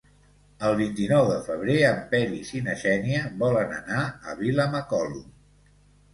[0.69, 5.31] El vint-i-nou de febrer en Peris i na Xènia volen anar a Vilamacolum.